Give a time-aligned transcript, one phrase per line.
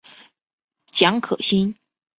[0.91, 1.75] 蒋可心。